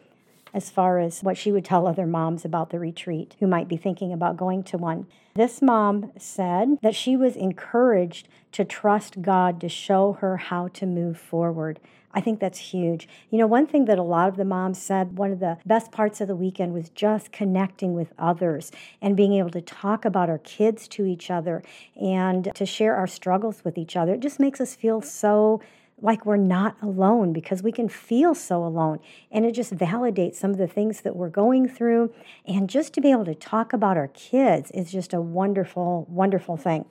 as 0.54 0.70
far 0.70 1.00
as 1.00 1.22
what 1.24 1.38
she 1.38 1.52
would 1.52 1.66
tell 1.66 1.88
other 1.88 2.06
moms 2.06 2.46
about 2.46 2.70
the 2.70 2.80
retreat 2.80 3.36
who 3.40 3.48
might 3.48 3.68
be 3.68 3.78
thinking 3.78 4.13
about 4.13 4.38
going 4.38 4.63
to 4.63 4.78
one. 4.78 5.08
This 5.36 5.62
mom 5.62 6.12
said 6.18 6.78
that 6.84 6.94
she 6.94 7.18
was 7.18 7.36
encouraged 7.36 8.28
to 8.52 8.63
trust 8.63 9.24
God 9.24 9.60
to 9.62 9.70
show 9.70 10.13
her 10.22 10.38
how 10.38 10.68
to 10.70 10.86
move 10.86 11.18
forward. 11.18 11.80
I 12.13 12.22
think 12.22 12.39
that's 12.39 12.60
huge. 12.60 13.08
You 13.32 13.39
know, 13.39 13.48
one 13.48 13.65
thing 13.65 13.86
that 13.86 13.98
a 13.98 14.03
lot 14.03 14.29
of 14.29 14.36
the 14.36 14.46
moms 14.46 14.82
said, 14.82 15.17
one 15.17 15.32
of 15.32 15.39
the 15.39 15.58
best 15.65 15.91
parts 15.91 16.22
of 16.22 16.27
the 16.27 16.36
weekend 16.36 16.74
was 16.74 16.89
just 16.89 17.32
connecting 17.32 17.93
with 17.93 18.13
others 18.20 18.72
and 19.01 19.17
being 19.17 19.34
able 19.34 19.50
to 19.51 19.62
talk 19.62 20.05
about 20.05 20.29
our 20.29 20.38
kids 20.38 20.88
to 20.89 21.05
each 21.05 21.32
other 21.32 21.63
and 22.00 22.51
to 22.53 22.65
share 22.65 22.96
our 22.96 23.08
struggles 23.08 23.63
with 23.63 23.77
each 23.77 23.96
other. 23.96 24.13
It 24.13 24.20
just 24.20 24.39
makes 24.39 24.62
us 24.62 24.75
feel 24.75 25.01
so 25.01 25.60
like 26.01 26.25
we're 26.25 26.38
not 26.38 26.75
alone 26.82 27.32
because 27.34 27.63
we 27.63 27.72
can 27.72 27.88
feel 27.88 28.36
so 28.36 28.63
alone. 28.63 29.00
And 29.32 29.46
it 29.46 29.53
just 29.53 29.75
validates 29.75 30.36
some 30.36 30.51
of 30.51 30.58
the 30.58 30.67
things 30.67 31.01
that 31.01 31.15
we're 31.15 31.29
going 31.29 31.67
through. 31.67 32.13
And 32.46 32.70
just 32.70 32.93
to 32.93 33.01
be 33.01 33.10
able 33.12 33.25
to 33.25 33.36
talk 33.36 33.74
about 33.74 33.98
our 33.98 34.10
kids 34.10 34.70
is 34.72 34.91
just 34.91 35.13
a 35.13 35.22
wonderful, 35.22 36.05
wonderful 36.10 36.58
thing. 36.58 36.86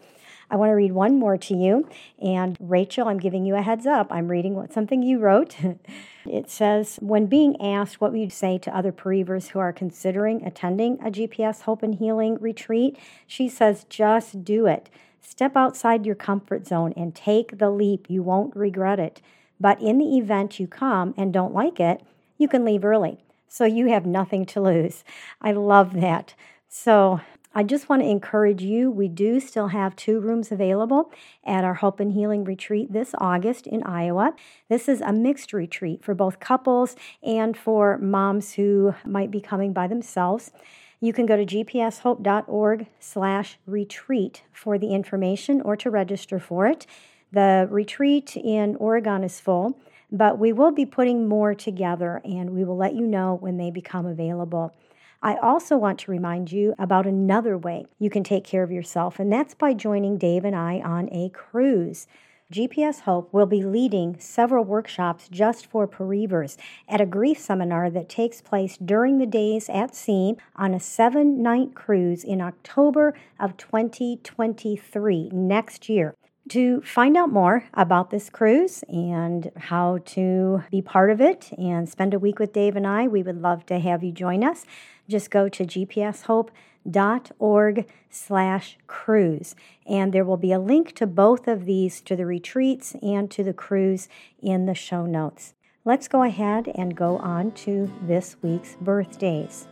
I 0.50 0.56
want 0.56 0.70
to 0.70 0.74
read 0.74 0.92
one 0.92 1.18
more 1.18 1.36
to 1.36 1.54
you. 1.54 1.88
And 2.20 2.56
Rachel, 2.60 3.08
I'm 3.08 3.18
giving 3.18 3.44
you 3.44 3.56
a 3.56 3.62
heads 3.62 3.86
up. 3.86 4.08
I'm 4.10 4.28
reading 4.28 4.54
what, 4.54 4.72
something 4.72 5.02
you 5.02 5.18
wrote. 5.18 5.56
it 6.26 6.50
says, 6.50 6.98
When 7.00 7.26
being 7.26 7.60
asked 7.60 8.00
what 8.00 8.12
would 8.12 8.20
you 8.20 8.30
say 8.30 8.58
to 8.58 8.76
other 8.76 8.92
bereavers 8.92 9.48
who 9.48 9.58
are 9.58 9.72
considering 9.72 10.44
attending 10.44 10.98
a 11.00 11.10
GPS 11.10 11.62
Hope 11.62 11.82
and 11.82 11.94
Healing 11.94 12.38
retreat, 12.40 12.98
she 13.26 13.48
says, 13.48 13.84
just 13.88 14.44
do 14.44 14.66
it. 14.66 14.90
Step 15.20 15.56
outside 15.56 16.04
your 16.04 16.14
comfort 16.14 16.66
zone 16.66 16.92
and 16.96 17.14
take 17.14 17.58
the 17.58 17.70
leap. 17.70 18.06
You 18.08 18.22
won't 18.22 18.54
regret 18.56 18.98
it. 18.98 19.22
But 19.60 19.80
in 19.80 19.98
the 19.98 20.18
event 20.18 20.58
you 20.58 20.66
come 20.66 21.14
and 21.16 21.32
don't 21.32 21.54
like 21.54 21.78
it, 21.78 22.02
you 22.36 22.48
can 22.48 22.64
leave 22.64 22.84
early. 22.84 23.24
So 23.48 23.64
you 23.64 23.88
have 23.88 24.04
nothing 24.04 24.44
to 24.46 24.60
lose. 24.60 25.04
I 25.40 25.52
love 25.52 25.94
that. 26.00 26.34
So 26.68 27.20
I 27.54 27.62
just 27.62 27.90
want 27.90 28.00
to 28.00 28.08
encourage 28.08 28.62
you. 28.62 28.90
We 28.90 29.08
do 29.08 29.38
still 29.38 29.68
have 29.68 29.94
two 29.94 30.20
rooms 30.20 30.50
available 30.50 31.12
at 31.44 31.64
our 31.64 31.74
Hope 31.74 32.00
and 32.00 32.12
Healing 32.12 32.44
retreat 32.44 32.92
this 32.92 33.14
August 33.18 33.66
in 33.66 33.82
Iowa. 33.82 34.34
This 34.70 34.88
is 34.88 35.02
a 35.02 35.12
mixed 35.12 35.52
retreat 35.52 36.02
for 36.02 36.14
both 36.14 36.40
couples 36.40 36.96
and 37.22 37.54
for 37.54 37.98
moms 37.98 38.54
who 38.54 38.94
might 39.04 39.30
be 39.30 39.40
coming 39.40 39.74
by 39.74 39.86
themselves. 39.86 40.50
You 40.98 41.12
can 41.12 41.26
go 41.26 41.36
to 41.36 41.44
gpshope.org 41.44 42.86
slash 42.98 43.58
retreat 43.66 44.44
for 44.52 44.78
the 44.78 44.94
information 44.94 45.60
or 45.60 45.76
to 45.76 45.90
register 45.90 46.38
for 46.38 46.66
it. 46.66 46.86
The 47.32 47.68
retreat 47.70 48.34
in 48.34 48.76
Oregon 48.76 49.24
is 49.24 49.40
full, 49.40 49.78
but 50.10 50.38
we 50.38 50.54
will 50.54 50.70
be 50.70 50.86
putting 50.86 51.28
more 51.28 51.54
together 51.54 52.22
and 52.24 52.50
we 52.50 52.64
will 52.64 52.76
let 52.78 52.94
you 52.94 53.06
know 53.06 53.34
when 53.34 53.58
they 53.58 53.70
become 53.70 54.06
available. 54.06 54.74
I 55.24 55.36
also 55.36 55.76
want 55.76 56.00
to 56.00 56.10
remind 56.10 56.50
you 56.50 56.74
about 56.80 57.06
another 57.06 57.56
way 57.56 57.86
you 58.00 58.10
can 58.10 58.24
take 58.24 58.42
care 58.42 58.64
of 58.64 58.72
yourself, 58.72 59.20
and 59.20 59.32
that's 59.32 59.54
by 59.54 59.72
joining 59.72 60.18
Dave 60.18 60.44
and 60.44 60.56
I 60.56 60.80
on 60.80 61.08
a 61.12 61.28
cruise. 61.28 62.08
GPS 62.52 63.02
Hope 63.02 63.32
will 63.32 63.46
be 63.46 63.62
leading 63.62 64.18
several 64.18 64.64
workshops 64.64 65.28
just 65.28 65.64
for 65.64 65.86
bereavers 65.86 66.58
at 66.88 67.00
a 67.00 67.06
grief 67.06 67.38
seminar 67.38 67.88
that 67.88 68.08
takes 68.08 68.42
place 68.42 68.76
during 68.76 69.18
the 69.18 69.26
days 69.26 69.70
at 69.70 69.94
sea 69.94 70.34
on 70.56 70.74
a 70.74 70.80
seven 70.80 71.40
night 71.40 71.76
cruise 71.76 72.24
in 72.24 72.40
October 72.40 73.14
of 73.38 73.56
2023, 73.56 75.30
next 75.32 75.88
year. 75.88 76.16
To 76.48 76.80
find 76.80 77.16
out 77.16 77.30
more 77.30 77.68
about 77.72 78.10
this 78.10 78.28
cruise 78.28 78.82
and 78.88 79.52
how 79.56 79.98
to 80.06 80.64
be 80.72 80.82
part 80.82 81.10
of 81.10 81.20
it 81.20 81.52
and 81.56 81.88
spend 81.88 82.12
a 82.12 82.18
week 82.18 82.40
with 82.40 82.52
Dave 82.52 82.74
and 82.74 82.86
I, 82.86 83.06
we 83.06 83.22
would 83.22 83.40
love 83.40 83.64
to 83.66 83.78
have 83.78 84.02
you 84.02 84.10
join 84.10 84.42
us 84.42 84.66
just 85.12 85.30
go 85.30 85.48
to 85.48 85.64
gpshope.org 85.64 87.86
slash 88.10 88.76
cruise. 88.86 89.54
And 89.86 90.12
there 90.12 90.24
will 90.24 90.36
be 90.36 90.52
a 90.52 90.58
link 90.58 90.94
to 90.96 91.06
both 91.06 91.46
of 91.46 91.64
these 91.64 92.00
to 92.02 92.16
the 92.16 92.26
retreats 92.26 92.96
and 93.00 93.30
to 93.30 93.44
the 93.44 93.52
cruise 93.52 94.08
in 94.42 94.66
the 94.66 94.74
show 94.74 95.06
notes. 95.06 95.54
Let's 95.84 96.08
go 96.08 96.24
ahead 96.24 96.68
and 96.74 96.96
go 96.96 97.18
on 97.18 97.52
to 97.66 97.92
this 98.02 98.34
week's 98.42 98.76
birthdays. 98.80 99.68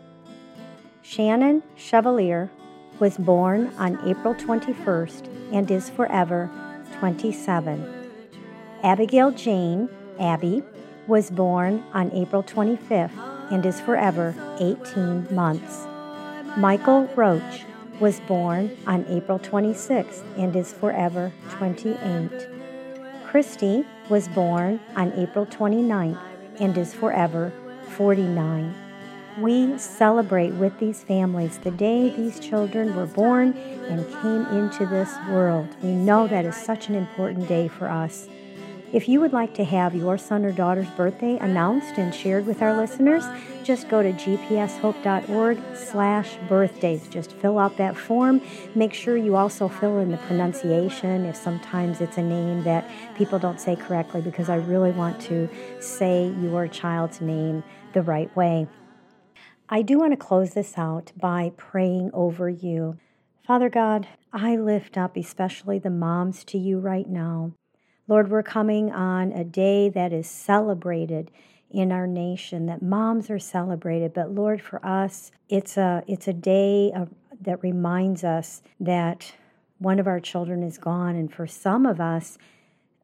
Shannon 1.03 1.65
chevalier 1.77 2.51
was 3.01 3.17
born 3.17 3.73
on 3.79 3.99
april 4.07 4.35
21st 4.35 5.27
and 5.53 5.71
is 5.71 5.89
forever 5.89 6.51
27 6.99 8.11
abigail 8.83 9.31
jane 9.31 9.89
abby 10.21 10.63
was 11.07 11.31
born 11.31 11.83
on 11.95 12.13
april 12.13 12.43
25th 12.43 13.40
and 13.51 13.65
is 13.67 13.81
forever 13.81 14.35
18 14.61 15.35
months. 15.35 15.87
Michael 16.57 17.07
Roach 17.17 17.65
was 18.01 18.21
born 18.21 18.77
on 18.87 19.05
April 19.09 19.39
26 19.39 20.23
and 20.37 20.57
is 20.57 20.73
forever 20.73 21.33
28. 21.51 22.49
Christy 23.27 23.85
was 24.09 24.27
born 24.29 24.81
on 24.97 25.13
April 25.13 25.47
29 25.47 26.19
and 26.59 26.79
is 26.79 26.95
forever 26.95 27.53
49. 27.91 28.75
We 29.39 29.79
celebrate 29.79 30.51
with 30.55 30.79
these 30.79 31.05
families 31.05 31.59
the 31.59 31.71
day 31.71 32.11
these 32.11 32.41
children 32.41 32.97
were 32.97 33.07
born 33.07 33.53
and 33.89 34.05
came 34.23 34.59
into 34.59 34.87
this 34.87 35.15
world. 35.29 35.69
We 35.83 35.93
know 35.93 36.27
that 36.27 36.45
is 36.45 36.57
such 36.57 36.89
an 36.89 36.95
important 36.95 37.47
day 37.47 37.69
for 37.69 37.89
us. 37.89 38.29
If 38.93 39.09
you 39.09 39.21
would 39.21 39.33
like 39.33 39.55
to 39.55 39.63
have 39.63 39.95
your 39.95 40.19
son 40.19 40.45
or 40.45 40.51
daughter's 40.51 40.91
birthday 40.91 41.39
announced 41.39 41.97
and 41.97 42.13
shared 42.13 42.45
with 42.45 42.61
our 42.61 42.77
listeners, 42.77 43.25
just 43.63 43.89
go 43.89 44.03
to 44.03 44.13
gpshope.org 44.13 45.59
slash 45.77 46.37
birthdays. 46.49 47.07
Just 47.07 47.31
fill 47.35 47.61
out 47.61 47.77
that 47.77 47.97
form. 47.97 48.41
Make 48.75 48.93
sure 48.93 49.17
you 49.17 49.37
also 49.37 49.69
fill 49.69 49.99
in 49.99 50.11
the 50.11 50.17
pronunciation 50.17 51.25
if 51.25 51.37
sometimes 51.37 52.01
it's 52.01 52.19
a 52.19 52.23
name 52.23 52.65
that 52.65 52.91
people 53.15 53.39
don't 53.39 53.61
say 53.61 53.77
correctly 53.77 54.23
because 54.23 54.49
I 54.49 54.57
really 54.57 54.91
want 54.91 55.21
to 55.23 55.49
say 55.79 56.35
your 56.41 56.67
child's 56.67 57.21
name 57.21 57.63
the 57.93 58.03
right 58.03 58.35
way. 58.37 58.67
I 59.69 59.83
do 59.83 60.01
want 60.01 60.15
to 60.15 60.17
close 60.17 60.55
this 60.55 60.77
out 60.77 61.13
by 61.17 61.53
praying 61.57 62.11
over 62.13 62.51
you. 62.51 62.99
Father 63.47 63.69
God, 63.69 64.09
I 64.33 64.57
lift 64.57 64.99
up 64.99 65.17
especially 65.17 65.79
the 65.79 65.91
moms 65.91 66.43
to 66.47 66.59
you 66.59 66.81
right 66.81 67.09
now. 67.09 67.53
Lord, 68.11 68.29
we're 68.29 68.43
coming 68.43 68.91
on 68.91 69.31
a 69.31 69.45
day 69.45 69.89
that 69.89 70.13
is 70.13 70.29
celebrated 70.29 71.31
in 71.71 71.93
our 71.93 72.09
nation, 72.09 72.67
that 72.67 72.83
moms 72.83 73.31
are 73.31 73.39
celebrated. 73.39 74.13
But 74.13 74.35
Lord, 74.35 74.61
for 74.61 74.85
us, 74.85 75.31
it's 75.49 75.77
a, 75.77 76.03
it's 76.09 76.27
a 76.27 76.33
day 76.33 76.91
of, 76.93 77.11
that 77.41 77.63
reminds 77.63 78.25
us 78.25 78.63
that 78.81 79.35
one 79.79 80.01
of 80.01 80.09
our 80.09 80.19
children 80.19 80.65
is 80.65 80.77
gone. 80.77 81.15
And 81.15 81.33
for 81.33 81.47
some 81.47 81.87
of 81.87 82.01
us, 82.01 82.37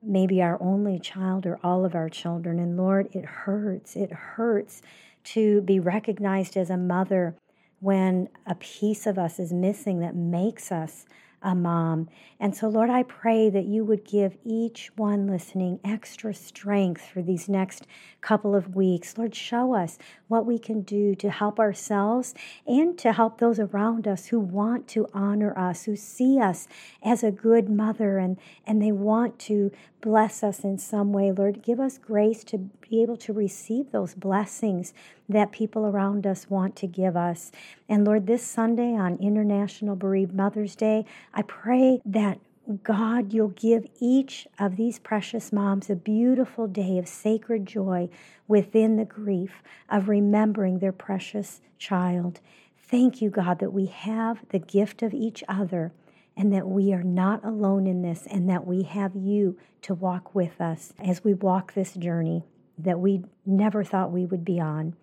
maybe 0.03 0.43
our 0.43 0.61
only 0.61 0.99
child 0.99 1.47
or 1.47 1.61
all 1.63 1.85
of 1.85 1.95
our 1.95 2.09
children. 2.09 2.59
And 2.59 2.77
Lord, 2.77 3.09
it 3.13 3.25
hurts. 3.25 3.95
It 3.95 4.11
hurts 4.11 4.83
to 5.27 5.61
be 5.61 5.79
recognized 5.79 6.57
as 6.57 6.69
a 6.69 6.77
mother 6.77 7.37
when 7.79 8.29
a 8.45 8.57
piece 8.57 9.07
of 9.07 9.19
us 9.19 9.39
is 9.39 9.53
missing 9.53 10.01
that 10.01 10.17
makes 10.17 10.73
us 10.73 11.07
a 11.43 11.55
mom. 11.55 12.09
And 12.41 12.57
so, 12.57 12.69
Lord, 12.69 12.91
I 12.91 13.03
pray 13.03 13.51
that 13.51 13.67
you 13.67 13.85
would 13.85 14.05
give 14.05 14.37
each 14.45 14.91
one 14.97 15.27
listening 15.27 15.81
extra 15.85 16.35
strength 16.35 17.07
for 17.07 17.23
these 17.23 17.49
next 17.49 17.87
couple 18.21 18.55
of 18.55 18.75
weeks. 18.75 19.17
Lord, 19.17 19.35
show 19.35 19.75
us 19.75 19.99
what 20.29 20.47
we 20.47 20.59
can 20.59 20.83
do 20.83 21.15
to 21.15 21.31
help 21.31 21.59
ourselves 21.59 22.35
and 22.67 22.99
to 22.99 23.13
help 23.13 23.39
those 23.39 23.61
around 23.61 24.09
us 24.09 24.27
who 24.27 24.41
want 24.41 24.89
to 24.89 25.07
honor 25.15 25.57
us, 25.57 25.85
who 25.85 25.97
see 25.97 26.41
us 26.41 26.67
as 27.03 27.23
a 27.23 27.31
good 27.31 27.69
mother 27.69 28.19
and, 28.19 28.39
and 28.67 28.83
they 28.83 28.93
want 28.93 29.39
to 29.39 29.71
bless 30.01 30.43
us 30.43 30.61
in 30.61 30.79
some 30.79 31.13
way. 31.13 31.33
Lord, 31.33 31.63
give 31.63 31.81
us 31.81 31.99
grace 31.99 32.45
to 32.45 32.59
be 32.89 33.03
able 33.03 33.17
to 33.19 33.33
receive 33.33 33.93
those 33.93 34.15
blessings 34.15 34.93
that 35.29 35.53
people 35.53 35.87
around 35.87 36.27
us 36.27 36.49
want 36.49 36.77
to 36.77 36.87
give 36.87 37.17
us. 37.17 37.51
And 37.89 38.05
Lord, 38.05 38.27
this 38.27 38.47
Sunday 38.47 38.95
on 38.95 39.17
International 39.17 39.97
Bereaved 39.97 40.35
Mother's 40.35 40.77
Day, 40.77 41.05
I 41.35 41.43
pray 41.43 42.01
that 42.05 42.39
God, 42.83 43.33
you'll 43.33 43.49
give 43.49 43.87
each 44.01 44.49
of 44.59 44.77
these 44.77 44.99
precious 44.99 45.53
moms 45.53 45.89
a 45.89 45.95
beautiful 45.95 46.67
day 46.67 46.99
of 46.99 47.07
sacred 47.07 47.65
joy 47.65 48.09
within 48.49 48.97
the 48.97 49.05
grief 49.05 49.63
of 49.89 50.09
remembering 50.09 50.81
their 50.81 50.93
precious 50.93 51.61
child. 51.79 52.41
Thank 52.77 53.23
you, 53.23 53.31
God, 53.31 53.61
that 53.61 53.73
we 53.73 53.87
have 53.87 54.41
the 54.49 54.59
gift 54.59 55.03
of 55.03 55.15
each 55.15 55.45
other 55.49 55.93
and 56.37 56.53
that 56.53 56.67
we 56.67 56.93
are 56.93 57.03
not 57.03 57.45
alone 57.45 57.87
in 57.87 58.03
this 58.03 58.27
and 58.29 58.49
that 58.49 58.67
we 58.67 58.83
have 58.83 59.15
you 59.15 59.57
to 59.83 59.95
walk 59.95 60.35
with 60.35 60.61
us 60.61 60.93
as 60.99 61.23
we 61.23 61.35
walk 61.35 61.75
this 61.75 61.95
journey 61.95 62.45
that 62.79 63.01
we 63.01 63.23
never 63.45 63.85
thought 63.85 64.13
we 64.13 64.27
would 64.27 64.45
be 64.45 64.61
on. 64.61 64.95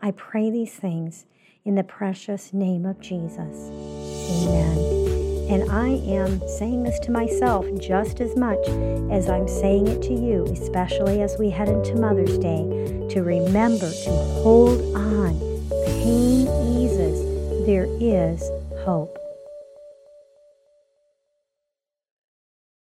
I 0.00 0.12
pray 0.12 0.50
these 0.50 0.74
things 0.74 1.26
in 1.64 1.74
the 1.74 1.84
precious 1.84 2.52
name 2.52 2.86
of 2.86 3.00
Jesus. 3.00 3.70
Amen. 4.30 4.78
And 5.50 5.70
I 5.70 5.88
am 5.88 6.46
saying 6.46 6.82
this 6.82 6.98
to 7.00 7.10
myself 7.10 7.66
just 7.78 8.20
as 8.20 8.36
much 8.36 8.68
as 9.10 9.28
I'm 9.28 9.48
saying 9.48 9.86
it 9.86 10.02
to 10.02 10.12
you, 10.12 10.44
especially 10.52 11.22
as 11.22 11.36
we 11.38 11.50
head 11.50 11.68
into 11.68 11.96
Mother's 11.96 12.36
Day, 12.38 13.06
to 13.10 13.22
remember 13.22 13.90
to 13.90 14.10
hold 14.42 14.80
on. 14.94 15.38
Pain 15.86 16.46
eases. 16.76 17.66
There 17.66 17.86
is 17.98 18.42
hope. 18.84 19.17